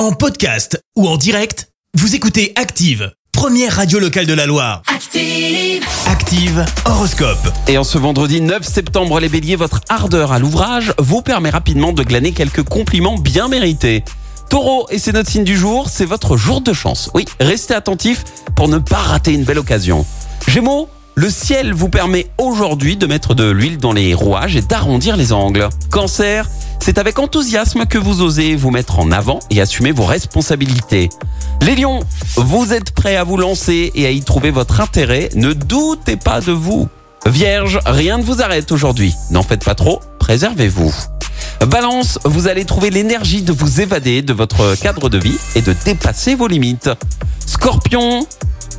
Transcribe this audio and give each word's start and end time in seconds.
En 0.00 0.12
podcast 0.12 0.82
ou 0.96 1.06
en 1.06 1.18
direct, 1.18 1.68
vous 1.92 2.14
écoutez 2.14 2.54
Active, 2.56 3.12
première 3.32 3.76
radio 3.76 3.98
locale 3.98 4.24
de 4.24 4.32
la 4.32 4.46
Loire. 4.46 4.80
Active. 4.86 5.84
Active 6.06 6.64
Horoscope. 6.86 7.52
Et 7.68 7.76
en 7.76 7.84
ce 7.84 7.98
vendredi 7.98 8.40
9 8.40 8.66
septembre, 8.66 9.20
les 9.20 9.28
béliers, 9.28 9.56
votre 9.56 9.82
ardeur 9.90 10.32
à 10.32 10.38
l'ouvrage 10.38 10.94
vous 10.98 11.20
permet 11.20 11.50
rapidement 11.50 11.92
de 11.92 12.02
glaner 12.02 12.32
quelques 12.32 12.62
compliments 12.62 13.18
bien 13.18 13.48
mérités. 13.48 14.02
Taureau, 14.48 14.86
et 14.88 14.98
c'est 14.98 15.12
notre 15.12 15.28
signe 15.28 15.44
du 15.44 15.58
jour, 15.58 15.90
c'est 15.90 16.06
votre 16.06 16.38
jour 16.38 16.62
de 16.62 16.72
chance. 16.72 17.10
Oui, 17.12 17.26
restez 17.38 17.74
attentif 17.74 18.24
pour 18.56 18.68
ne 18.68 18.78
pas 18.78 18.96
rater 18.96 19.34
une 19.34 19.44
belle 19.44 19.58
occasion. 19.58 20.06
Gémeaux, 20.48 20.88
le 21.14 21.28
ciel 21.28 21.74
vous 21.74 21.90
permet 21.90 22.30
aujourd'hui 22.38 22.96
de 22.96 23.06
mettre 23.06 23.34
de 23.34 23.44
l'huile 23.44 23.76
dans 23.76 23.92
les 23.92 24.14
rouages 24.14 24.56
et 24.56 24.62
d'arrondir 24.62 25.18
les 25.18 25.34
angles. 25.34 25.68
Cancer, 25.90 26.48
c'est 26.80 26.98
avec 26.98 27.18
enthousiasme 27.18 27.86
que 27.86 27.98
vous 27.98 28.22
osez 28.22 28.56
vous 28.56 28.70
mettre 28.70 28.98
en 28.98 29.12
avant 29.12 29.38
et 29.50 29.60
assumer 29.60 29.92
vos 29.92 30.04
responsabilités. 30.04 31.08
Les 31.62 31.76
lions, 31.76 32.00
vous 32.36 32.72
êtes 32.72 32.92
prêts 32.92 33.16
à 33.16 33.24
vous 33.24 33.36
lancer 33.36 33.92
et 33.94 34.06
à 34.06 34.10
y 34.10 34.22
trouver 34.22 34.50
votre 34.50 34.80
intérêt, 34.80 35.28
ne 35.34 35.52
doutez 35.52 36.16
pas 36.16 36.40
de 36.40 36.52
vous. 36.52 36.88
Vierge, 37.26 37.78
rien 37.86 38.18
ne 38.18 38.22
vous 38.22 38.42
arrête 38.42 38.72
aujourd'hui. 38.72 39.14
N'en 39.30 39.42
faites 39.42 39.64
pas 39.64 39.74
trop, 39.74 40.00
préservez-vous. 40.18 40.92
Balance, 41.68 42.18
vous 42.24 42.48
allez 42.48 42.64
trouver 42.64 42.90
l'énergie 42.90 43.42
de 43.42 43.52
vous 43.52 43.80
évader 43.82 44.22
de 44.22 44.32
votre 44.32 44.74
cadre 44.80 45.10
de 45.10 45.18
vie 45.18 45.36
et 45.54 45.62
de 45.62 45.74
dépasser 45.84 46.34
vos 46.34 46.48
limites. 46.48 46.88
Scorpion, 47.46 48.26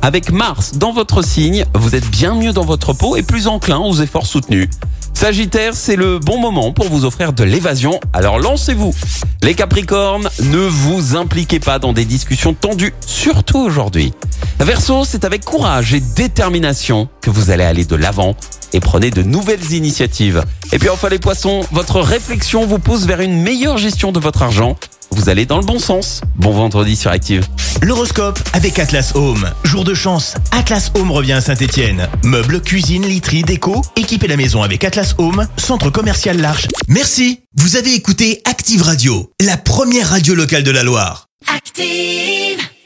avec 0.02 0.32
Mars 0.32 0.72
dans 0.74 0.92
votre 0.92 1.22
signe, 1.22 1.64
vous 1.76 1.94
êtes 1.94 2.10
bien 2.10 2.34
mieux 2.34 2.52
dans 2.52 2.64
votre 2.64 2.92
peau 2.92 3.14
et 3.14 3.22
plus 3.22 3.46
enclin 3.46 3.78
aux 3.78 3.94
efforts 3.94 4.26
soutenus. 4.26 4.68
Sagittaire, 5.14 5.74
c'est 5.74 5.96
le 5.96 6.18
bon 6.18 6.38
moment 6.38 6.72
pour 6.72 6.88
vous 6.88 7.04
offrir 7.04 7.32
de 7.32 7.44
l'évasion, 7.44 8.00
alors 8.12 8.38
lancez-vous. 8.38 8.94
Les 9.42 9.54
Capricornes, 9.54 10.28
ne 10.42 10.58
vous 10.58 11.16
impliquez 11.16 11.60
pas 11.60 11.78
dans 11.78 11.92
des 11.92 12.04
discussions 12.04 12.54
tendues, 12.54 12.94
surtout 13.06 13.58
aujourd'hui. 13.58 14.12
Verseau, 14.58 15.04
c'est 15.04 15.24
avec 15.24 15.44
courage 15.44 15.94
et 15.94 16.00
détermination 16.00 17.08
que 17.20 17.30
vous 17.30 17.50
allez 17.50 17.64
aller 17.64 17.84
de 17.84 17.96
l'avant 17.96 18.36
et 18.72 18.80
prenez 18.80 19.10
de 19.10 19.22
nouvelles 19.22 19.72
initiatives. 19.72 20.44
Et 20.72 20.78
puis 20.78 20.88
enfin 20.88 21.08
les 21.08 21.18
poissons, 21.18 21.60
votre 21.72 22.00
réflexion 22.00 22.66
vous 22.66 22.78
pousse 22.78 23.04
vers 23.04 23.20
une 23.20 23.42
meilleure 23.42 23.78
gestion 23.78 24.12
de 24.12 24.20
votre 24.20 24.42
argent. 24.42 24.76
Vous 25.10 25.28
allez 25.28 25.46
dans 25.46 25.58
le 25.58 25.66
bon 25.66 25.78
sens. 25.78 26.22
Bon 26.36 26.52
vendredi 26.52 26.96
sur 26.96 27.10
Active. 27.10 27.46
L'horoscope 27.82 28.38
avec 28.52 28.78
Atlas 28.78 29.12
Home. 29.16 29.50
Jour 29.64 29.82
de 29.82 29.92
chance, 29.92 30.34
Atlas 30.52 30.92
Home 30.94 31.10
revient 31.10 31.32
à 31.32 31.40
Saint-Etienne. 31.40 32.08
Meubles, 32.22 32.62
cuisine, 32.62 33.04
literie, 33.04 33.42
déco, 33.42 33.82
équipez 33.96 34.28
la 34.28 34.36
maison 34.36 34.62
avec 34.62 34.84
Atlas 34.84 35.16
Home, 35.18 35.48
centre 35.56 35.90
commercial 35.90 36.40
L'Arche. 36.40 36.68
Merci. 36.86 37.40
Vous 37.56 37.74
avez 37.76 37.92
écouté 37.92 38.40
Active 38.44 38.82
Radio, 38.82 39.32
la 39.40 39.56
première 39.56 40.10
radio 40.10 40.36
locale 40.36 40.62
de 40.62 40.70
la 40.70 40.84
Loire. 40.84 41.26
Active. 41.52 42.51